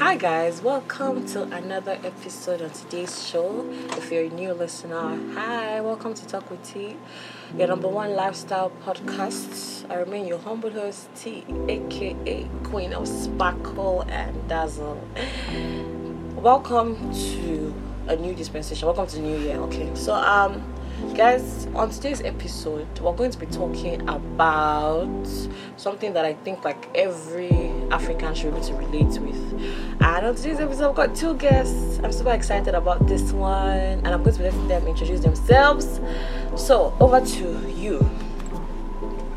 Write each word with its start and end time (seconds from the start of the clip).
Hi, 0.00 0.16
guys, 0.16 0.62
welcome 0.62 1.26
to 1.26 1.42
another 1.42 1.98
episode 2.02 2.62
on 2.62 2.70
today's 2.70 3.22
show. 3.22 3.68
If 3.98 4.10
you're 4.10 4.24
a 4.24 4.28
new 4.30 4.54
listener, 4.54 5.20
hi, 5.34 5.82
welcome 5.82 6.14
to 6.14 6.26
Talk 6.26 6.50
with 6.50 6.62
T, 6.62 6.96
your 7.54 7.68
number 7.68 7.86
one 7.86 8.14
lifestyle 8.14 8.72
podcast. 8.82 9.84
I 9.90 9.96
remain 9.96 10.26
your 10.26 10.38
humble 10.38 10.70
host, 10.70 11.10
T, 11.14 11.44
aka 11.68 12.48
Queen 12.64 12.94
of 12.94 13.06
Sparkle 13.06 14.06
and 14.08 14.48
Dazzle. 14.48 15.06
Welcome 16.36 16.96
to 17.12 17.74
a 18.08 18.16
new 18.16 18.32
dispensation. 18.34 18.86
Welcome 18.86 19.06
to 19.06 19.16
the 19.16 19.22
new 19.22 19.38
year. 19.38 19.58
Okay, 19.58 19.90
so 19.94 20.14
um, 20.14 20.62
guys, 21.08 21.66
on 21.74 21.90
today's 21.90 22.20
episode, 22.22 22.86
we're 22.98 23.14
going 23.14 23.30
to 23.30 23.38
be 23.38 23.46
talking 23.46 24.00
about 24.08 25.26
something 25.76 26.12
that 26.12 26.24
I 26.24 26.34
think 26.34 26.64
like 26.64 26.88
every 26.94 27.70
African 27.90 28.34
should 28.34 28.52
be 28.52 28.58
able 28.58 28.66
to 28.66 28.74
relate 28.74 29.20
with. 29.20 29.52
And 30.00 30.26
on 30.26 30.34
today's 30.34 30.60
episode, 30.60 30.90
I've 30.90 30.94
got 30.94 31.14
two 31.14 31.34
guests. 31.36 32.00
I'm 32.02 32.12
super 32.12 32.32
excited 32.32 32.74
about 32.74 33.06
this 33.06 33.32
one, 33.32 33.78
and 33.78 34.08
I'm 34.08 34.22
going 34.22 34.34
to 34.34 34.38
be 34.38 34.44
letting 34.44 34.68
them 34.68 34.86
introduce 34.86 35.20
themselves. 35.20 36.00
So, 36.56 36.94
over 37.00 37.24
to 37.24 37.70
you. 37.70 37.98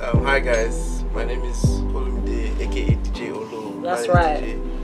Um, 0.02 0.26
hi 0.26 0.40
guys, 0.41 1.04
my 1.13 1.23
name 1.23 1.43
is 1.43 1.63
Olumide, 1.63 2.59
aka 2.59 2.95
DJ 2.95 3.32
Olo. 3.32 3.82
That's 3.82 4.09
right. 4.09 4.43
DJ. 4.43 4.80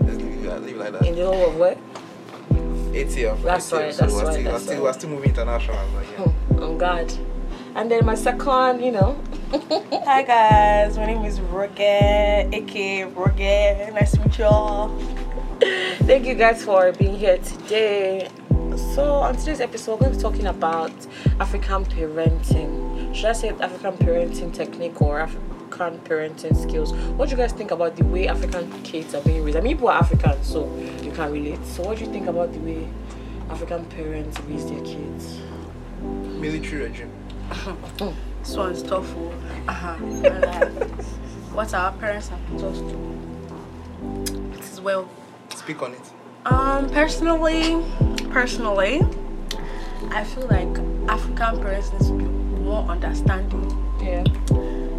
Let's 0.00 0.16
leave 0.16 0.44
it, 0.44 0.62
leave 0.62 0.76
it 0.76 0.78
like 0.78 0.92
that. 0.92 1.06
In 1.06 1.14
the 1.14 1.26
whole 1.26 1.48
of 1.50 1.56
what? 1.56 1.76
ATF. 2.92 3.42
That's 3.42 3.70
ATF, 3.70 3.72
right, 3.72 3.94
So 3.94 4.02
that's 4.06 4.12
we're, 4.12 4.24
right, 4.24 4.32
still, 4.32 4.44
that's 4.44 4.52
we're, 4.52 4.58
still, 4.58 4.74
right. 4.74 4.82
we're 4.82 4.92
still 4.92 5.10
moving 5.10 5.30
international. 5.30 5.78
But 5.94 6.04
yeah. 6.06 6.24
Hmm, 6.24 6.62
On 6.62 6.78
God. 6.78 7.12
And 7.74 7.90
then 7.90 8.04
my 8.04 8.14
second, 8.14 8.82
you 8.82 8.92
know, 8.92 9.16
Hi 9.52 10.22
guys, 10.22 10.96
my 10.96 11.06
name 11.06 11.24
is 11.24 11.40
Roget, 11.40 12.52
aka 12.54 13.02
Roget. 13.10 13.92
Nice 13.92 14.12
to 14.12 14.20
meet 14.20 14.38
y'all. 14.38 14.96
Thank 16.06 16.26
you 16.26 16.34
guys 16.34 16.64
for 16.64 16.92
being 16.92 17.16
here 17.16 17.38
today. 17.38 18.28
So, 18.94 19.14
on 19.14 19.36
today's 19.36 19.60
episode, 19.60 19.94
we're 19.94 20.06
going 20.06 20.12
to 20.12 20.16
be 20.18 20.22
talking 20.22 20.46
about 20.46 20.92
African 21.40 21.84
parenting. 21.84 23.14
Should 23.14 23.26
I 23.26 23.32
say 23.32 23.48
African 23.50 23.92
parenting 24.06 24.54
technique 24.54 25.02
or 25.02 25.20
African 25.20 25.59
parenting 25.88 26.54
skills? 26.54 26.92
What 27.16 27.28
do 27.28 27.34
you 27.34 27.36
guys 27.36 27.52
think 27.52 27.70
about 27.70 27.96
the 27.96 28.04
way 28.04 28.28
African 28.28 28.70
kids 28.82 29.14
are 29.14 29.22
being 29.22 29.42
raised? 29.42 29.56
I 29.56 29.60
mean, 29.60 29.76
people 29.76 29.88
are 29.88 29.98
African, 29.98 30.42
so 30.44 30.70
you 31.02 31.10
can 31.10 31.32
relate. 31.32 31.64
So, 31.64 31.82
what 31.84 31.98
do 31.98 32.04
you 32.04 32.12
think 32.12 32.26
about 32.26 32.52
the 32.52 32.58
way 32.58 32.88
African 33.48 33.84
parents 33.86 34.38
raise 34.40 34.66
their 34.66 34.80
kids? 34.80 35.40
Military 36.02 36.82
regime. 36.82 37.12
This 38.42 38.56
one's 38.56 38.82
tough. 38.82 39.06
oh. 39.16 39.34
Uh-huh. 39.68 39.96
And, 40.00 40.22
like, 40.22 41.04
what 41.52 41.72
our 41.74 41.92
parents 41.92 42.28
have 42.28 42.40
taught 42.50 42.64
us 42.64 42.78
to. 42.78 44.54
It 44.54 44.60
is 44.60 44.80
well. 44.80 45.08
Speak 45.54 45.82
on 45.82 45.92
it. 45.92 46.12
Um, 46.46 46.88
personally, 46.88 47.84
personally, 48.30 49.02
I 50.10 50.24
feel 50.24 50.46
like 50.46 50.78
African 51.08 51.60
parents 51.60 51.92
need 51.92 52.00
to 52.00 52.12
be 52.12 52.24
more 52.24 52.82
understanding. 52.88 53.66
Yeah. 54.00 54.24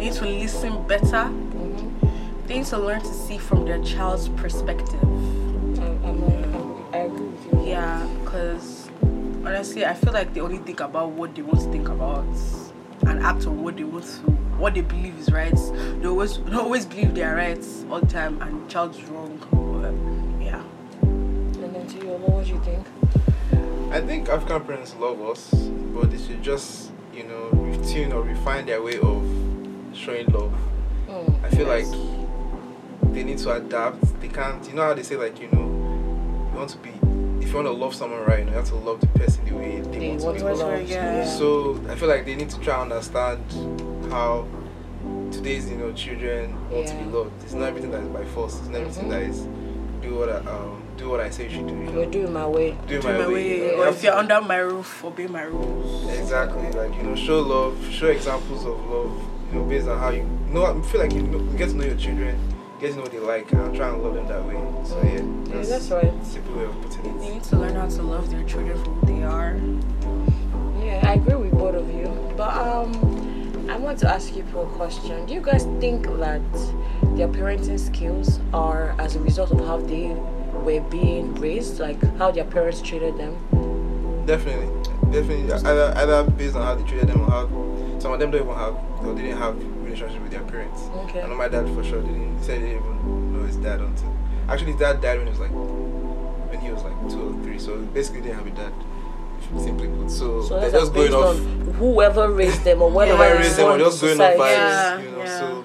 They 0.02 0.08
need 0.08 0.16
to 0.16 0.24
listen 0.24 0.84
better. 0.88 1.30
Mm-hmm. 1.30 2.46
They 2.48 2.56
need 2.56 2.66
to 2.66 2.78
learn 2.78 3.02
to 3.02 3.14
see 3.14 3.38
from 3.38 3.64
their 3.64 3.80
child's 3.84 4.28
perspective. 4.30 5.00
I, 5.00 5.86
I'm, 6.02 6.24
I'm, 6.24 6.92
I 6.92 6.96
agree 7.06 7.26
with 7.26 7.52
you. 7.52 7.66
Yeah, 7.68 8.04
because 8.24 8.90
honestly, 9.44 9.86
I 9.86 9.94
feel 9.94 10.12
like 10.12 10.34
they 10.34 10.40
only 10.40 10.58
think 10.58 10.80
about 10.80 11.10
what 11.10 11.36
they 11.36 11.42
want 11.42 11.60
to 11.60 11.70
think 11.70 11.88
about 11.88 12.26
and 13.06 13.22
act 13.22 13.46
on 13.46 13.62
what 13.62 13.76
they 13.76 13.84
want 13.84 14.02
to, 14.02 14.32
what 14.58 14.74
they 14.74 14.80
believe 14.80 15.16
is 15.20 15.30
right. 15.30 15.54
They 15.54 16.08
always, 16.08 16.36
they 16.36 16.56
always 16.56 16.84
believe 16.84 17.14
they 17.14 17.22
are 17.22 17.36
right 17.36 17.64
all 17.88 18.00
the 18.00 18.06
time, 18.08 18.42
and 18.42 18.66
the 18.66 18.68
child's 18.68 19.00
wrong. 19.04 19.38
But, 19.52 20.44
yeah. 20.44 20.64
And 21.02 21.76
then 21.76 21.86
to 21.86 21.96
you, 21.98 22.14
what 22.14 22.44
do 22.44 22.50
you 22.50 22.60
think? 22.64 22.84
I 23.92 24.00
think 24.00 24.28
African 24.28 24.62
parents 24.62 24.96
love 24.98 25.22
us, 25.22 25.54
but 25.94 26.10
they 26.10 26.18
should 26.18 26.42
just, 26.42 26.90
you 27.14 27.22
know, 27.22 27.50
retune 27.52 28.12
or 28.12 28.22
refine 28.22 28.66
their 28.66 28.82
way 28.82 28.98
of 28.98 29.22
showing 29.94 30.26
love. 30.28 30.52
Mm, 31.08 31.44
I 31.44 31.48
feel 31.50 31.66
yes. 31.66 31.88
like 31.88 33.12
they 33.14 33.24
need 33.24 33.38
to 33.38 33.52
adapt. 33.54 34.20
They 34.20 34.28
can't, 34.28 34.66
you 34.66 34.74
know 34.74 34.82
how 34.82 34.94
they 34.94 35.02
say, 35.02 35.16
like, 35.16 35.40
you 35.40 35.48
know, 35.52 36.48
you 36.52 36.56
want 36.58 36.70
to 36.70 36.78
be, 36.78 36.90
if 37.40 37.48
you 37.50 37.54
want 37.54 37.66
to 37.66 37.72
love 37.72 37.94
someone 37.94 38.20
right, 38.24 38.44
you, 38.46 38.52
have 38.52 38.66
to 38.68 38.76
love 38.76 39.00
the 39.00 39.06
person 39.08 39.44
the 39.44 39.54
way 39.54 39.80
they, 39.80 39.98
They 39.98 40.08
want, 40.10 40.22
want 40.22 40.38
to 40.38 40.44
be 40.44 40.50
love, 40.50 40.58
loved. 40.58 40.88
yeah. 40.88 41.24
So 41.26 41.80
I 41.88 41.94
feel 41.96 42.08
like 42.08 42.24
they 42.24 42.34
need 42.34 42.50
to 42.50 42.60
try 42.60 42.82
and 42.82 42.92
understand 42.92 43.40
how 44.10 44.46
today's 45.30 45.68
you 45.70 45.76
know 45.76 45.92
children 45.92 46.54
want 46.70 46.86
to 46.88 46.94
be 46.94 47.04
loved. 47.04 47.42
It's 47.42 47.54
not 47.54 47.64
everything 47.68 47.90
that 47.90 48.02
is 48.02 48.08
by 48.08 48.24
force. 48.26 48.58
It's 48.58 48.68
not 48.68 48.80
everything 48.82 49.06
Mhm. 49.06 49.10
that 49.10 49.22
is 49.22 49.40
do 50.02 50.14
what 50.18 50.28
I 50.28 50.36
um 50.50 50.82
do 50.98 51.08
what 51.08 51.20
I 51.20 51.30
say 51.30 51.44
you 51.44 51.50
should 51.50 51.66
do. 51.68 51.74
You 51.74 51.80
know? 51.84 51.92
You're 51.92 52.10
doing 52.10 52.32
my 52.32 52.46
way. 52.46 52.76
do 52.86 52.96
it 52.96 53.02
Do 53.02 53.08
my, 53.08 53.18
my 53.18 53.26
way. 53.28 53.32
way, 53.34 53.56
You 53.70 53.76
know? 53.78 53.82
Or 53.84 53.88
if 53.88 54.02
you're 54.04 54.12
under 54.14 54.40
my 54.42 54.58
roof, 54.58 55.02
obey 55.04 55.26
my 55.26 55.42
rules. 55.42 56.10
exactly 56.18 56.70
like 56.72 56.94
you 56.96 57.02
know 57.02 57.14
show 57.16 57.40
love, 57.40 57.76
show 57.90 58.08
examples 58.08 58.64
of 58.66 58.78
love. 58.86 59.12
You 59.52 59.58
know 59.58 59.64
based 59.66 59.86
on 59.88 59.98
how 59.98 60.08
you, 60.10 60.22
you 60.48 60.54
know. 60.54 60.64
I 60.64 60.80
feel 60.82 61.00
like 61.02 61.12
you, 61.12 61.22
know, 61.22 61.38
you 61.38 61.58
get 61.58 61.68
to 61.68 61.76
know 61.76 61.84
your 61.84 61.96
children, 61.96 62.38
get 62.80 62.90
to 62.90 62.96
know 62.96 63.02
what 63.02 63.12
they 63.12 63.18
like, 63.18 63.52
and 63.52 63.74
try 63.76 63.88
and 63.90 64.02
love 64.02 64.14
them 64.14 64.26
that 64.26 64.42
way. 64.46 64.54
So 64.84 64.96
yeah, 65.02 65.56
Yeah, 65.58 65.64
that's 65.64 65.90
right. 65.90 66.12
simple 66.24 66.56
way 66.56 66.64
of 66.64 66.80
putting 66.80 67.18
They 67.18 67.26
it. 67.26 67.34
need 67.34 67.42
to 67.44 67.56
learn 67.56 67.74
how 67.74 67.86
to 67.86 68.02
love 68.02 68.30
their 68.30 68.42
children 68.44 68.82
for 68.82 68.90
who 68.90 69.06
they 69.14 69.22
are. 69.24 69.56
Yeah, 70.82 71.00
I 71.06 71.14
agree 71.14 71.34
with 71.34 71.52
both 71.52 71.74
of 71.74 71.88
you. 71.92 72.08
But 72.34 72.54
um, 72.56 73.68
I 73.70 73.76
want 73.76 73.98
to 73.98 74.08
ask 74.08 74.34
you 74.34 74.42
people 74.42 74.62
a 74.62 74.74
question. 74.74 75.26
Do 75.26 75.34
you 75.34 75.42
guys 75.42 75.64
think 75.80 76.04
that 76.06 76.40
their 77.16 77.28
parenting 77.28 77.78
skills 77.78 78.40
are 78.54 78.94
as 78.98 79.16
a 79.16 79.20
result 79.20 79.50
of 79.52 79.60
how 79.66 79.76
they 79.76 80.08
were 80.64 80.80
being 80.88 81.34
raised, 81.34 81.78
like 81.78 82.02
how 82.16 82.30
their 82.30 82.44
parents 82.44 82.80
treated 82.80 83.18
them? 83.18 83.36
Definitely, 84.24 84.66
definitely. 85.12 85.52
Either, 85.52 85.92
either 85.96 86.30
based 86.30 86.56
on 86.56 86.62
how 86.62 86.74
they 86.74 86.84
treated 86.88 87.08
them 87.08 87.20
or 87.20 87.30
how 87.30 87.46
some 88.02 88.12
of 88.12 88.18
them 88.18 88.32
don't 88.32 88.42
even 88.42 88.54
have 88.56 88.74
or 89.04 89.14
they 89.14 89.22
didn't 89.22 89.38
have 89.38 89.54
relationship 89.84 90.20
with 90.22 90.32
their 90.32 90.42
parents. 90.42 90.82
Okay. 91.04 91.22
I 91.22 91.28
know 91.28 91.36
my 91.36 91.48
dad 91.48 91.66
for 91.74 91.84
sure 91.84 92.00
didn't. 92.02 92.38
He 92.38 92.44
said 92.44 92.60
he 92.60 92.66
didn't 92.66 92.82
even 92.82 93.32
know 93.38 93.46
his 93.46 93.56
dad 93.56 93.80
until 93.80 94.12
actually 94.48 94.72
his 94.72 94.80
dad 94.80 95.00
died 95.00 95.18
when 95.18 95.26
he 95.28 95.30
was 95.30 95.38
like 95.40 95.52
when 96.50 96.60
he 96.60 96.70
was 96.72 96.82
like 96.82 96.98
two 97.08 97.22
or 97.30 97.42
three. 97.44 97.58
So 97.60 97.78
basically, 97.78 98.22
he 98.22 98.26
didn't 98.28 98.38
have 98.44 98.46
a 98.48 98.56
dad. 98.56 98.72
Simply 99.58 99.88
put, 99.88 100.10
so, 100.10 100.40
So 100.42 100.60
they're 100.60 100.70
just 100.70 100.94
going 100.94 101.12
off. 101.12 101.36
whoever 101.76 102.30
raised 102.30 102.64
them 102.64 102.80
or 102.80 102.90
whatever 102.90 103.18
Whoever 103.18 103.34
Yeah. 103.34 103.40
raised 103.40 103.56
them, 103.58 103.66
or 103.66 103.72
informed 103.74 103.90
just 103.90 104.00
the 104.00 104.06
going 104.06 104.20
off 104.20 104.38
vibes, 104.38 104.56
Yeah, 104.56 105.00
you 105.02 105.10
know. 105.10 105.18
yeah. 105.18 105.38
So 105.40 105.64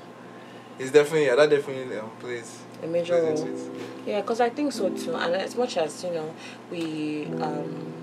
it's 0.80 0.92
definitely 0.92 1.26
yeah, 1.28 1.36
that 1.36 1.50
definitely 1.50 1.98
um, 1.98 2.10
plays 2.20 2.60
A 2.84 2.88
major 2.88 3.20
plays 3.20 3.40
role. 3.42 3.50
into 3.50 3.62
it. 3.76 3.82
Yeah, 4.06 4.22
because 4.22 4.42
I 4.42 4.50
think 4.50 4.74
so 4.74 4.90
too. 4.90 5.14
And 5.16 5.36
as 5.36 5.56
much 5.56 5.78
as 5.78 6.04
you 6.04 6.12
know, 6.12 6.34
we 6.72 7.26
um, 7.42 7.94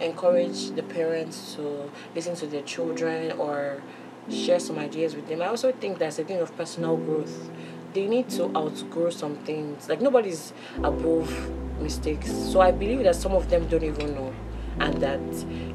encourage 0.00 0.70
the 0.70 0.82
parents 0.82 1.54
to 1.54 1.90
listen 2.14 2.34
to 2.36 2.46
their 2.46 2.62
children 2.62 3.32
or 3.32 3.82
share 4.30 4.60
some 4.60 4.78
ideas 4.78 5.14
with 5.14 5.28
them, 5.28 5.42
I 5.42 5.46
also 5.46 5.72
think 5.72 5.98
that's 5.98 6.18
a 6.18 6.24
thing 6.24 6.40
of 6.40 6.56
personal 6.56 6.96
growth. 6.96 7.50
They 7.92 8.06
need 8.06 8.28
to 8.30 8.44
outgrow 8.56 9.10
some 9.10 9.36
things. 9.38 9.88
Like 9.88 10.00
nobody's 10.00 10.52
above 10.82 11.50
mistakes. 11.80 12.30
So 12.30 12.60
I 12.60 12.70
believe 12.70 13.02
that 13.04 13.16
some 13.16 13.32
of 13.32 13.50
them 13.50 13.66
don't 13.66 13.82
even 13.82 14.14
know, 14.14 14.32
and 14.78 15.00
that 15.00 15.20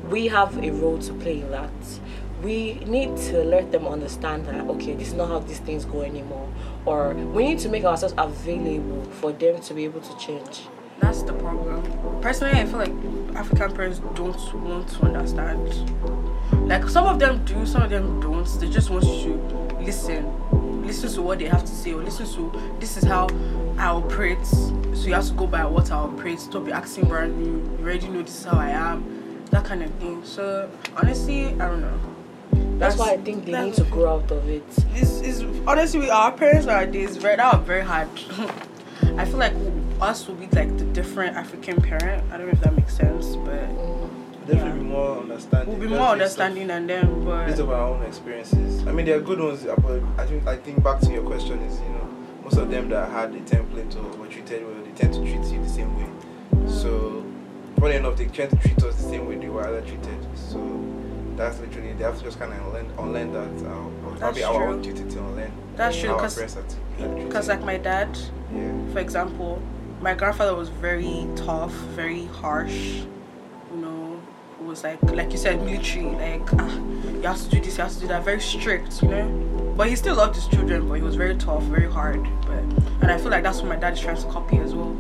we 0.10 0.28
have 0.28 0.58
a 0.64 0.72
role 0.72 0.98
to 1.00 1.14
play 1.14 1.42
in 1.42 1.52
that. 1.52 1.72
We 2.42 2.76
need 2.86 3.18
to 3.30 3.44
let 3.44 3.72
them 3.72 3.88
understand 3.88 4.46
that 4.46 4.68
okay, 4.68 4.94
this 4.94 5.10
is 5.10 5.14
not 5.14 5.30
how 5.30 5.40
these 5.40 5.60
things 5.60 5.84
go 5.84 6.02
anymore, 6.02 6.50
or 6.86 7.14
we 7.14 7.48
need 7.48 7.60
to 7.60 7.70
make 7.70 7.84
ourselves 7.84 8.14
available 8.18 9.04
for 9.12 9.32
them 9.32 9.60
to 9.62 9.74
be 9.74 9.84
able 9.86 10.02
to 10.02 10.18
change. 10.18 10.68
That's 11.00 11.24
the 11.24 11.34
problem. 11.34 12.22
Personally, 12.22 12.60
I 12.60 12.66
feel 12.66 12.80
like 12.80 13.36
African 13.36 13.74
parents 13.74 14.00
don't 14.16 14.54
want 14.64 14.88
to 14.90 15.02
understand. 15.04 16.68
Like 16.68 16.88
some 16.90 17.06
of 17.06 17.20
them 17.20 17.44
do, 17.46 17.66
some 17.66 17.84
of 17.84 17.90
them 17.90 18.20
don't. 18.20 18.46
They 18.60 18.70
just 18.70 18.90
want 18.90 19.06
you 19.06 19.34
to 19.34 19.78
listen, 19.80 20.86
listen 20.86 21.12
to 21.14 21.22
what 21.22 21.40
they 21.40 21.46
have 21.46 21.62
to 21.62 21.72
say, 21.72 21.94
or 21.94 22.02
listen 22.04 22.26
to 22.34 22.78
this 22.80 22.98
is 22.98 23.04
how 23.04 23.28
I 23.78 23.88
operate. 23.88 24.46
So 24.46 25.08
you 25.08 25.14
have 25.14 25.28
to 25.28 25.34
go 25.34 25.48
by 25.48 25.66
what 25.66 25.92
I 25.92 25.96
operate. 25.96 26.40
Stop 26.40 26.66
be 26.66 26.72
asking 26.72 27.08
brand 27.08 27.38
new. 27.38 27.78
You 27.78 27.86
already 27.86 28.08
know 28.08 28.22
this 28.22 28.40
is 28.40 28.46
how 28.46 28.58
I 28.58 28.70
am, 28.70 29.44
that 29.52 29.66
kind 29.66 29.84
of 29.84 29.92
thing. 29.96 30.24
So 30.24 30.70
honestly, 30.96 31.48
I 31.48 31.68
don't 31.68 31.82
know. 31.82 32.00
That's, 32.78 32.98
why 32.98 33.12
I 33.12 33.18
think 33.18 33.46
they 33.46 33.64
need 33.64 33.74
to 33.76 33.84
grow 33.86 34.16
out 34.16 34.32
of 34.32 34.50
it. 34.50 34.64
It's, 34.96 35.22
it's 35.22 35.42
honestly 35.66 36.02
with 36.02 36.10
our 36.10 36.32
parents 36.32 36.66
nowadays 36.66 37.18
that 37.18 37.40
are 37.40 37.58
very 37.60 37.84
hard. 37.84 38.10
I 39.18 39.24
feel 39.26 39.38
like 39.38 39.54
us 40.02 40.28
will 40.28 40.36
be 40.36 40.48
like 40.48 40.78
the 40.78 40.86
different 40.86 41.36
African 41.38 41.82
parent. 41.82 42.24
I 42.32 42.38
don't 42.38 42.48
know 42.48 42.54
if 42.54 42.62
that 42.62 42.76
makes 42.76 42.96
sense, 42.96 43.36
but 43.38 43.60
Definitely 44.46 44.70
Yeah. 44.70 44.76
be 44.78 44.84
more 44.84 45.18
understanding. 45.22 45.70
we'll 45.80 45.80
be 45.80 45.88
more 45.88 45.98
based 46.00 46.12
understanding 46.12 46.68
than 46.68 46.86
them. 46.86 47.26
based 47.26 47.58
But 47.58 47.60
of 47.64 47.70
our 47.72 47.88
own 47.96 48.04
experiences. 48.04 48.86
I 48.86 48.92
mean, 48.92 49.08
there 49.08 49.18
are 49.18 49.22
good 49.22 49.40
ones, 49.40 49.64
but 49.64 50.02
I 50.20 50.26
think 50.28 50.46
I 50.48 50.56
think 50.58 50.84
back 50.84 51.00
to 51.02 51.12
your 51.12 51.24
question 51.24 51.60
is 51.62 51.80
you 51.82 51.90
know 51.90 52.08
most 52.44 52.58
of 52.58 52.70
them 52.70 52.90
that 52.90 53.10
had 53.10 53.34
the 53.34 53.40
template 53.40 53.96
or 53.98 54.04
were 54.20 54.28
treated 54.28 54.64
well, 54.64 54.76
they 54.86 54.92
tend 54.92 55.14
to 55.16 55.22
treat 55.22 55.44
you 55.52 55.64
the 55.64 55.68
same 55.70 55.98
way. 55.98 56.08
So 56.68 57.24
funny 57.80 57.96
enough, 57.96 58.18
they 58.18 58.26
tend 58.28 58.52
to 58.52 58.56
treat 58.58 58.78
us 58.84 58.96
the 58.98 59.10
same 59.10 59.28
way 59.28 59.36
they 59.36 59.50
were 59.50 59.66
other 59.68 59.82
treated. 59.82 60.20
So 60.36 60.60
that's 61.36 61.60
literally 61.60 61.94
they 61.94 62.04
have 62.04 62.18
to 62.20 62.24
just 62.24 62.38
kind 62.38 62.54
of 62.54 62.60
unlearn, 62.68 62.88
unlearn 63.00 63.34
that. 63.34 63.68
Uh, 63.68 63.74
probably 64.04 64.20
That's 64.20 64.44
our 64.44 64.64
true. 64.64 64.74
own 64.74 64.82
duty 64.84 65.04
to 65.10 65.20
unlearn. 65.20 65.52
That's 65.76 65.98
true, 66.00 66.12
our 66.12 66.20
'cause- 66.20 66.36
parents 66.36 66.56
are 66.56 66.62
t- 66.62 67.04
are 67.04 67.08
treated. 67.08 67.28
because 67.28 67.48
like 67.48 67.64
my 67.66 67.78
dad, 67.78 68.10
yeah. 68.54 68.72
for 68.94 69.00
example, 69.00 69.60
my 70.02 70.14
grandfather 70.14 70.56
was 70.56 70.70
very 70.70 71.28
tough, 71.36 71.72
very 71.72 72.26
harsh. 72.26 73.02
You 73.72 73.78
know, 73.78 74.22
it 74.60 74.66
was 74.66 74.84
like 74.84 75.02
like 75.04 75.32
you 75.32 75.38
said, 75.38 75.62
military. 75.64 76.06
Like 76.06 76.54
ah, 76.60 76.76
you 76.78 77.22
have 77.24 77.42
to 77.42 77.50
do 77.50 77.60
this, 77.60 77.78
you 77.78 77.84
have 77.84 77.94
to 77.94 78.00
do 78.02 78.08
that. 78.08 78.24
Very 78.24 78.42
strict, 78.42 79.02
you 79.02 79.10
know. 79.10 79.74
But 79.76 79.90
he 79.90 79.96
still 79.96 80.16
loved 80.16 80.36
his 80.36 80.48
children, 80.48 80.88
but 80.88 80.96
he 80.96 81.02
was 81.02 81.16
very 81.16 81.36
tough, 81.36 81.64
very 81.64 81.92
hard. 81.92 82.24
But 82.42 82.60
and 83.02 83.12
I 83.12 83.18
feel 83.18 83.30
like 83.30 83.44
that's 83.44 83.60
what 83.60 83.68
my 83.70 83.76
dad 83.76 83.94
is 83.94 84.00
trying 84.00 84.18
to 84.18 84.28
copy 84.30 84.58
as 84.58 84.74
well. 84.74 84.92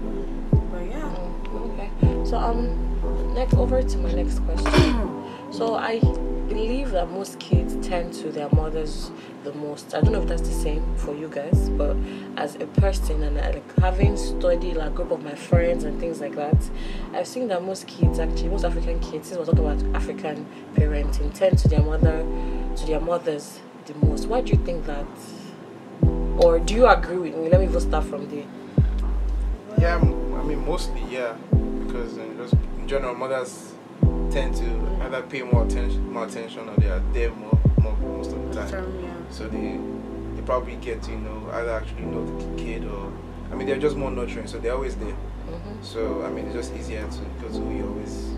But 0.71 0.85
yeah. 0.87 1.01
Mm, 1.01 1.79
Okay. 1.79 2.29
So 2.29 2.37
um, 2.37 3.33
next 3.33 3.53
over 3.55 3.81
to 3.81 3.97
my 3.97 4.11
next 4.11 4.39
question. 4.39 5.23
so 5.51 5.75
I 5.75 5.99
believe 6.47 6.91
that 6.91 7.09
most 7.09 7.39
kids 7.39 7.75
tend 7.87 8.13
to 8.13 8.31
their 8.31 8.49
mothers 8.49 9.11
the 9.43 9.53
most. 9.53 9.93
I 9.93 10.01
don't 10.01 10.13
know 10.13 10.21
if 10.21 10.27
that's 10.27 10.41
the 10.41 10.53
same 10.53 10.95
for 10.97 11.15
you 11.15 11.27
guys, 11.27 11.69
but 11.69 11.95
as 12.37 12.55
a 12.55 12.67
person 12.67 13.23
and 13.23 13.37
uh, 13.37 13.51
like 13.53 13.79
having 13.79 14.17
studied 14.17 14.75
like 14.77 14.91
a 14.91 14.93
group 14.93 15.11
of 15.11 15.23
my 15.23 15.35
friends 15.35 15.83
and 15.83 15.99
things 15.99 16.21
like 16.21 16.35
that, 16.35 16.57
I've 17.13 17.27
seen 17.27 17.47
that 17.49 17.63
most 17.63 17.87
kids 17.87 18.19
actually 18.19 18.49
most 18.49 18.65
African 18.65 18.99
kids, 18.99 19.29
since 19.29 19.37
we're 19.37 19.45
talking 19.45 19.65
about 19.65 19.95
African 19.95 20.45
parenting, 20.75 21.33
tend 21.33 21.57
to 21.59 21.67
their 21.67 21.81
mother 21.81 22.25
to 22.75 22.85
their 22.85 22.99
mothers 22.99 23.59
the 23.85 23.93
most. 24.05 24.27
Why 24.27 24.41
do 24.41 24.51
you 24.51 24.63
think 24.65 24.85
that? 24.85 25.05
Or 26.37 26.59
do 26.59 26.73
you 26.73 26.87
agree 26.87 27.17
with 27.17 27.35
me? 27.35 27.49
Let 27.49 27.61
me 27.61 27.67
even 27.67 27.79
start 27.79 28.05
from 28.05 28.29
there. 28.29 28.45
Yeah, 29.79 29.97
I 29.97 30.43
mean 30.43 30.65
mostly 30.65 31.03
yeah, 31.09 31.35
because 31.85 32.15
just, 32.15 32.53
in 32.53 32.87
general 32.87 33.15
mothers 33.15 33.74
tend 34.31 34.55
to 34.55 34.65
either 35.03 35.21
pay 35.23 35.41
more 35.43 35.65
attention, 35.65 36.11
more 36.11 36.25
attention, 36.25 36.67
or 36.69 36.75
they 36.77 36.89
are 36.89 37.01
there 37.13 37.31
more, 37.31 37.59
more 37.81 37.95
most 37.97 38.31
of 38.31 38.53
the 38.53 38.61
time. 38.61 39.01
Yeah. 39.03 39.13
So 39.29 39.47
they 39.47 39.79
they 40.35 40.41
probably 40.45 40.75
get 40.77 41.01
to 41.03 41.11
you 41.11 41.17
know 41.17 41.49
either 41.53 41.71
actually 41.71 42.05
know 42.05 42.25
the 42.25 42.61
kid 42.61 42.85
or 42.85 43.11
I 43.51 43.55
mean 43.55 43.67
they're 43.67 43.79
just 43.79 43.95
more 43.95 44.11
nurturing, 44.11 44.47
so 44.47 44.57
they're 44.59 44.73
always 44.73 44.95
there. 44.95 45.11
hmm 45.13 45.81
So 45.81 46.23
I 46.23 46.29
mean 46.29 46.45
it's 46.45 46.55
just 46.55 46.73
easier 46.75 47.01
to 47.07 47.19
because 47.39 47.57
who 47.57 47.71
you 47.75 47.87
always 47.87 48.33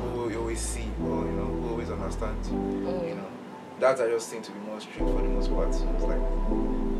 who 0.00 0.30
you 0.30 0.40
always 0.40 0.60
see 0.60 0.88
or 1.04 1.24
you 1.24 1.32
know 1.32 1.44
who 1.44 1.70
always 1.70 1.90
understand. 1.90 2.42
Mm. 2.44 3.08
You 3.08 3.14
know, 3.14 3.26
dads 3.80 4.00
are 4.00 4.10
just 4.10 4.28
seem 4.28 4.42
to 4.42 4.50
be 4.52 4.58
more 4.60 4.80
strict 4.80 4.98
for 4.98 5.22
the 5.22 5.28
most 5.28 5.50
part. 5.50 5.74
So 5.74 5.88
it's 5.94 6.04
like 6.04 6.20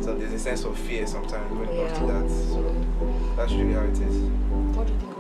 so 0.03 0.15
there's 0.17 0.33
a 0.33 0.39
sense 0.39 0.65
of 0.65 0.77
fear 0.79 1.07
sometimes 1.07 1.51
when 1.53 1.69
it 1.69 1.77
comes 1.77 1.99
to 1.99 2.07
that. 2.07 2.31
So 2.31 3.37
that's 3.37 3.53
really 3.53 3.75
how 3.75 3.83
it 3.83 3.99
is. 3.99 5.12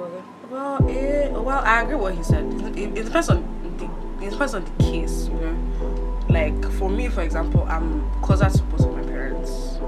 Well, 0.52 0.86
it, 0.86 1.32
well, 1.32 1.60
I 1.64 1.80
agree 1.80 1.94
what 1.94 2.14
he 2.14 2.22
said. 2.22 2.44
It, 2.76 2.98
it, 2.98 3.04
depends 3.06 3.30
on 3.30 3.40
the 3.78 4.26
it 4.26 4.32
depends 4.32 4.52
on 4.52 4.62
the 4.66 4.84
case, 4.84 5.28
you 5.28 5.34
know. 5.34 6.18
Like 6.28 6.62
for 6.72 6.90
me, 6.90 7.08
for 7.08 7.22
example, 7.22 7.64
I'm 7.70 8.06
closer 8.20 8.50
to 8.50 8.62
both 8.64 8.80
of 8.80 8.94
my 8.94 9.02
parents. 9.02 9.78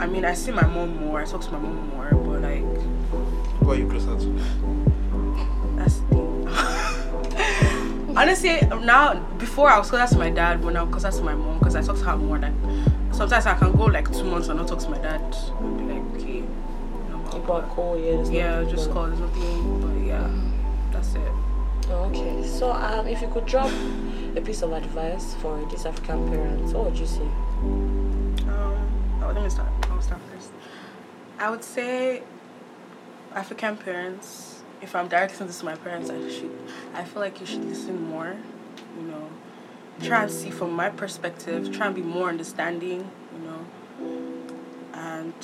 I 0.00 0.06
mean, 0.06 0.24
I 0.24 0.32
see 0.32 0.52
my 0.52 0.66
mom 0.66 0.96
more. 1.04 1.20
I 1.20 1.26
talk 1.26 1.42
to 1.42 1.50
my 1.50 1.58
mom 1.58 1.90
more, 1.90 2.08
but 2.12 2.40
like 2.40 2.62
Who 3.60 3.72
are 3.72 3.74
you 3.74 3.86
closer 3.86 4.18
to? 4.18 4.40
that's 5.76 5.98
the 5.98 6.06
thing. 6.08 6.48
Honestly, 8.16 8.60
now 8.84 9.20
before 9.36 9.68
I 9.68 9.78
was 9.78 9.90
closer 9.90 10.14
to 10.14 10.18
my 10.18 10.30
dad, 10.30 10.62
but 10.62 10.72
now 10.72 10.84
I'm 10.84 10.90
closer 10.90 11.10
to 11.10 11.22
my 11.22 11.34
mom 11.34 11.58
because 11.58 11.76
I 11.76 11.82
talk 11.82 11.98
to 11.98 12.04
her 12.04 12.16
more. 12.16 12.38
Like 12.38 12.54
sometimes 13.12 13.44
I 13.44 13.52
can 13.52 13.72
go 13.72 13.84
like 13.84 14.10
two 14.10 14.24
months 14.24 14.48
and 14.48 14.58
not 14.58 14.68
talk 14.68 14.78
to 14.78 14.88
my 14.88 14.96
dad. 14.96 15.20
And 15.60 15.76
be 15.76 15.94
like, 15.94 16.22
okay, 16.22 16.33
you 17.34 17.40
know, 17.40 17.46
blah, 17.46 17.56
People 17.56 17.56
are 17.56 17.62
blah. 17.62 17.74
cool, 17.74 17.98
yeah. 17.98 18.10
yeah, 18.30 18.60
nothing 18.60 18.68
just 18.76 18.90
call. 18.90 19.06
There's 19.06 19.20
nothing, 19.20 19.80
but 19.80 20.06
yeah, 20.06 20.30
that's 20.92 21.14
it. 21.14 21.32
Okay, 21.90 22.46
so 22.46 22.72
um, 22.72 23.06
if 23.06 23.20
you 23.20 23.28
could 23.28 23.46
drop 23.46 23.70
a 24.36 24.40
piece 24.40 24.62
of 24.62 24.72
advice 24.72 25.34
for 25.34 25.64
these 25.70 25.84
African 25.86 26.28
parents, 26.28 26.72
what 26.72 26.84
would 26.86 26.98
you 26.98 27.06
say? 27.06 27.22
Um, 27.22 29.20
oh, 29.22 29.32
let 29.34 29.42
me 29.42 29.50
start. 29.50 29.68
I'll 29.90 30.00
start 30.00 30.20
first. 30.32 30.50
I 31.38 31.50
would 31.50 31.64
say 31.64 32.22
African 33.34 33.76
parents. 33.76 34.62
If 34.82 34.94
I'm 34.94 35.08
directing 35.08 35.46
this 35.46 35.58
to 35.60 35.64
my 35.64 35.76
parents, 35.76 36.10
I 36.10 36.28
should. 36.30 36.50
I 36.94 37.04
feel 37.04 37.20
like 37.20 37.40
you 37.40 37.46
should 37.46 37.64
listen 37.64 38.02
more. 38.08 38.36
You 38.98 39.02
know, 39.06 39.28
try 40.02 40.22
and 40.24 40.30
see 40.30 40.50
from 40.50 40.72
my 40.72 40.90
perspective. 40.90 41.72
Try 41.72 41.86
and 41.86 41.94
be 41.94 42.02
more 42.02 42.28
understanding. 42.28 43.10
You 43.32 43.46
know, 43.46 43.66
and 44.94 45.34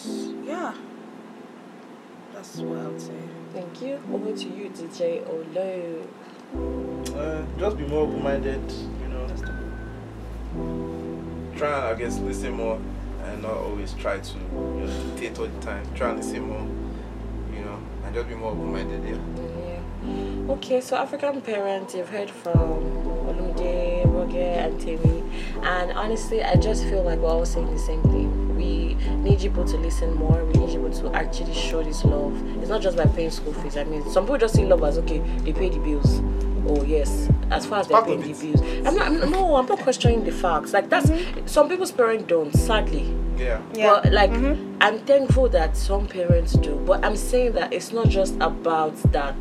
yeah, 0.47 0.75
that's 2.41 2.57
what 2.57 2.79
I 2.79 2.87
would 2.89 3.01
say. 3.01 3.13
Thank 3.53 3.83
you. 3.83 4.01
Over 4.11 4.35
to 4.35 4.49
you, 4.49 4.71
DJ 4.71 5.27
Olo. 5.29 6.09
Uh, 7.19 7.45
just 7.59 7.77
be 7.77 7.87
more 7.87 8.07
open-minded. 8.07 8.73
You 9.03 9.09
know, 9.09 9.27
try 11.57 11.69
and 11.69 11.87
I 11.87 11.95
guess 11.95 12.19
listen 12.21 12.55
more 12.55 12.81
and 13.25 13.43
not 13.43 13.53
always 13.53 13.93
try 13.95 14.19
to 14.19 14.39
you 14.39 14.45
know, 14.49 15.15
dictate 15.17 15.39
all 15.39 15.47
the 15.49 15.61
time. 15.61 15.85
Try 15.95 16.11
and 16.11 16.19
listen 16.19 16.43
more. 16.49 16.67
You 17.55 17.65
know, 17.65 17.79
and 18.05 18.15
just 18.15 18.29
be 18.29 18.35
more 18.35 18.53
open-minded. 18.53 19.05
Yeah. 19.05 19.19
Yeah. 20.07 20.53
Okay, 20.55 20.81
so 20.81 20.97
African 20.97 21.43
parents, 21.43 21.95
you've 21.95 22.09
heard 22.09 22.31
from 22.31 22.55
Olumide, 23.29 24.07
Roger, 24.07 24.39
and 24.39 24.81
Temi, 24.81 25.23
and 25.63 25.93
honestly, 25.93 26.43
I 26.43 26.57
just 26.57 26.85
feel 26.85 27.03
like 27.03 27.19
we're 27.19 27.29
all 27.29 27.45
saying 27.45 27.71
the 27.71 27.79
same 27.79 28.03
thing. 28.03 28.57
We 28.57 28.90
need 29.21 29.41
people 29.41 29.65
to 29.65 29.77
listen 29.77 30.15
more. 30.15 30.45
We 30.45 30.61
need 30.61 30.71
people 30.71 30.91
to 30.91 31.13
actually 31.15 31.55
show 31.55 31.83
this 31.83 32.05
love. 32.05 32.35
It's 32.59 32.69
not 32.69 32.83
just 32.83 32.97
by 32.97 33.07
paying 33.07 33.31
school 33.31 33.53
fees. 33.55 33.77
I 33.77 33.85
mean, 33.85 34.09
some 34.11 34.25
people 34.25 34.39
just 34.39 34.55
see 34.55 34.65
love 34.65 34.83
as 34.83 34.99
okay, 34.99 35.19
they 35.19 35.53
pay 35.53 35.69
the 35.69 35.79
bills. 35.79 36.21
Oh 36.67 36.83
yes, 36.85 37.29
as 37.51 37.67
far 37.67 37.81
as 37.81 37.89
they're 37.89 38.03
paying 38.03 38.21
the 38.21 38.33
bills. 38.33 38.61
I'm 38.87 38.95
not. 38.97 39.07
I'm, 39.07 39.31
no, 39.31 39.57
I'm 39.57 39.67
not 39.67 39.79
questioning 39.81 40.25
the 40.25 40.33
facts. 40.33 40.73
Like 40.73 40.89
that's 40.91 41.09
mm-hmm. 41.09 41.47
some 41.47 41.69
people's 41.69 41.93
parents 41.93 42.25
don't. 42.25 42.53
Sadly, 42.55 43.15
Yeah. 43.37 43.61
but 43.75 44.13
like 44.13 44.31
mm-hmm. 44.31 44.77
I'm 44.81 44.99
thankful 45.01 45.49
that 45.51 45.77
some 45.77 46.07
parents 46.07 46.53
do. 46.53 46.77
But 46.87 47.05
I'm 47.05 47.17
saying 47.17 47.53
that 47.53 47.73
it's 47.73 47.93
not 47.93 48.09
just 48.09 48.35
about 48.41 48.95
that. 49.13 49.37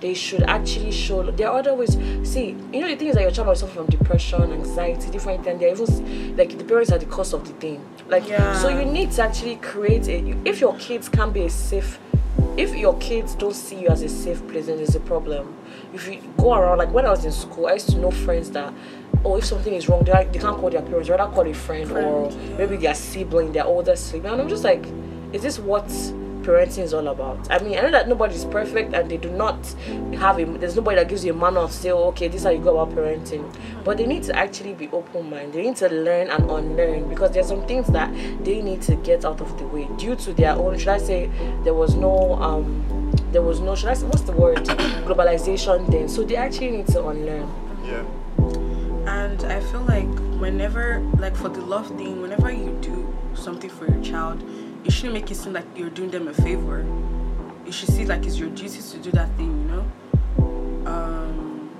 They 0.00 0.12
should 0.14 0.42
actually 0.42 0.90
show. 0.90 1.22
There 1.30 1.48
are 1.48 1.58
other 1.60 1.74
ways. 1.74 1.96
See, 2.24 2.48
you 2.72 2.80
know 2.80 2.88
the 2.88 2.96
thing 2.96 3.08
is 3.08 3.14
that 3.14 3.22
your 3.22 3.30
child 3.30 3.46
might 3.48 3.56
suffer 3.56 3.74
from 3.74 3.86
depression, 3.86 4.42
anxiety, 4.52 5.10
different 5.10 5.44
things. 5.44 5.60
They're 5.60 5.70
even 5.72 6.36
like 6.36 6.58
the 6.58 6.64
parents 6.64 6.92
are 6.92 6.98
the 6.98 7.06
cause 7.06 7.32
of 7.32 7.46
the 7.46 7.54
thing. 7.54 7.84
Like 8.08 8.28
Yeah. 8.28 8.58
so, 8.58 8.68
you 8.68 8.84
need 8.84 9.12
to 9.12 9.22
actually 9.22 9.56
create 9.56 10.08
a. 10.08 10.36
If 10.44 10.60
your 10.60 10.76
kids 10.76 11.08
can't 11.08 11.32
be 11.32 11.46
a 11.46 11.50
safe, 11.50 11.98
if 12.56 12.74
your 12.76 12.96
kids 12.98 13.34
don't 13.34 13.54
see 13.54 13.80
you 13.80 13.88
as 13.88 14.02
a 14.02 14.08
safe 14.08 14.46
place, 14.48 14.66
then 14.66 14.76
there's 14.76 14.94
a 14.94 15.00
problem. 15.00 15.56
If 15.94 16.06
you 16.08 16.20
go 16.36 16.54
around 16.54 16.78
like 16.78 16.92
when 16.92 17.06
I 17.06 17.10
was 17.10 17.24
in 17.24 17.32
school, 17.32 17.66
I 17.68 17.74
used 17.74 17.90
to 17.90 17.96
know 17.98 18.10
friends 18.10 18.50
that. 18.50 18.72
Oh, 19.26 19.36
if 19.36 19.44
something 19.46 19.72
is 19.72 19.88
wrong, 19.88 20.04
they, 20.04 20.12
they 20.30 20.38
can't 20.38 20.58
call 20.58 20.68
their 20.68 20.82
parents, 20.82 21.08
rather 21.08 21.32
call 21.32 21.46
a 21.46 21.54
friend, 21.54 21.90
or 21.92 22.30
Friend, 22.30 22.58
maybe 22.58 22.76
their 22.76 22.94
sibling, 22.94 23.52
their 23.52 23.64
older 23.64 23.96
sibling. 23.96 24.32
And 24.34 24.42
I'm 24.42 24.48
just 24.50 24.64
like, 24.64 24.84
is 25.32 25.40
this 25.40 25.58
what 25.58 25.88
parenting 26.44 26.82
is 26.82 26.94
all 26.94 27.08
about? 27.08 27.50
I 27.50 27.58
mean, 27.58 27.78
I 27.78 27.82
know 27.82 27.90
that 27.90 28.08
nobody's 28.08 28.44
perfect 28.44 28.94
and 28.94 29.10
they 29.10 29.16
do 29.16 29.30
not 29.30 29.66
have 30.18 30.38
a, 30.38 30.44
there's 30.44 30.76
nobody 30.76 30.96
that 30.96 31.08
gives 31.08 31.24
you 31.24 31.32
a 31.32 31.36
manual 31.36 31.68
to 31.68 31.72
say, 31.72 31.90
oh, 31.90 32.04
okay, 32.08 32.28
this 32.28 32.42
is 32.42 32.44
how 32.44 32.50
you 32.50 32.58
go 32.58 32.78
about 32.78 32.94
parenting. 32.96 33.44
But 33.84 33.98
they 33.98 34.06
need 34.06 34.22
to 34.24 34.36
actually 34.36 34.74
be 34.74 34.88
open 34.88 35.30
minded. 35.30 35.54
They 35.54 35.62
need 35.62 35.76
to 35.76 35.88
learn 35.88 36.30
and 36.30 36.50
unlearn 36.50 37.08
because 37.08 37.32
there's 37.32 37.48
some 37.48 37.66
things 37.66 37.86
that 37.88 38.12
they 38.44 38.62
need 38.62 38.82
to 38.82 38.96
get 38.96 39.24
out 39.24 39.40
of 39.40 39.58
the 39.58 39.66
way 39.66 39.88
due 39.96 40.16
to 40.16 40.32
their 40.32 40.52
own, 40.52 40.78
should 40.78 40.88
I 40.88 40.98
say, 40.98 41.30
there 41.64 41.74
was 41.74 41.94
no, 41.94 42.34
um, 42.34 43.12
there 43.32 43.42
was 43.42 43.60
no, 43.60 43.74
should 43.74 43.88
I 43.88 43.94
say, 43.94 44.06
what's 44.06 44.22
the 44.22 44.32
word? 44.32 44.64
Globalization 45.06 45.90
then. 45.90 46.08
So 46.08 46.22
they 46.22 46.36
actually 46.36 46.70
need 46.70 46.86
to 46.88 47.06
unlearn. 47.08 47.50
Yeah. 47.84 48.04
And 49.06 49.44
I 49.44 49.60
feel 49.60 49.82
like 49.82 50.08
whenever, 50.40 51.00
like 51.18 51.36
for 51.36 51.48
the 51.48 51.60
love 51.60 51.88
thing, 51.88 52.22
whenever 52.22 52.50
you 52.50 52.78
do 52.80 53.14
something 53.34 53.68
for 53.68 53.86
your 53.86 54.02
child, 54.02 54.42
you 54.84 54.90
shouldn't 54.90 55.14
make 55.14 55.30
it 55.30 55.36
seem 55.36 55.54
like 55.54 55.64
you're 55.74 55.90
doing 55.90 56.10
them 56.10 56.28
a 56.28 56.34
favor. 56.34 56.84
You 57.64 57.72
should 57.72 57.88
see 57.88 58.04
like 58.04 58.26
it's 58.26 58.36
your 58.38 58.50
duty 58.50 58.80
to 58.80 58.98
do 58.98 59.10
that 59.12 59.34
thing, 59.36 59.46
you 59.46 59.66
know. 59.72 59.84
Um. 60.86 61.70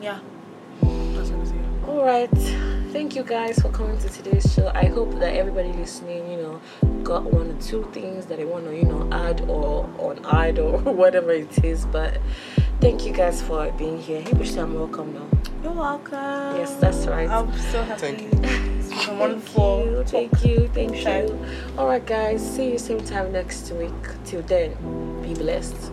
Yeah. 0.00 0.20
That's 0.80 1.28
what 1.28 1.46
I 1.46 1.50
say. 1.50 1.56
All 1.86 2.04
right. 2.04 2.30
Thank 2.92 3.14
you 3.14 3.22
guys 3.22 3.58
for 3.58 3.68
coming 3.68 3.98
to 3.98 4.08
today's 4.08 4.50
show. 4.54 4.72
I 4.74 4.86
hope 4.86 5.12
that 5.20 5.34
everybody 5.34 5.72
listening, 5.74 6.30
you 6.30 6.38
know, 6.38 6.60
got 7.02 7.24
one 7.24 7.50
or 7.50 7.60
two 7.60 7.86
things 7.92 8.24
that 8.26 8.38
they 8.38 8.46
want 8.46 8.64
to, 8.64 8.74
you 8.74 8.84
know, 8.84 9.06
add 9.12 9.42
or 9.42 9.88
on 9.98 10.24
add 10.24 10.58
or 10.58 10.78
whatever 10.78 11.32
it 11.32 11.62
is. 11.62 11.84
But 11.84 12.18
thank 12.80 13.04
you 13.04 13.12
guys 13.12 13.42
for 13.42 13.70
being 13.72 14.00
here. 14.00 14.22
Hey, 14.22 14.32
Bushi, 14.32 14.58
I'm 14.58 14.72
welcome 14.74 15.12
now. 15.12 15.28
You're 15.62 15.72
welcome. 15.72 16.56
Yes, 16.56 16.74
that's 16.76 17.06
right. 17.06 17.28
I'm 17.28 17.52
so 17.70 17.82
happy. 17.82 18.00
Thank 18.00 18.22
you. 18.22 18.47
Thank 19.06 19.20
wonderful. 19.20 19.84
you, 19.84 20.04
thank 20.04 20.44
you, 20.44 20.68
thank 20.74 21.04
you. 21.04 21.38
All 21.76 21.86
right, 21.86 22.04
guys. 22.04 22.42
See 22.54 22.72
you 22.72 22.78
same 22.78 23.00
time 23.04 23.32
next 23.32 23.70
week. 23.72 23.92
Till 24.24 24.42
then, 24.42 24.74
be 25.22 25.34
blessed. 25.34 25.92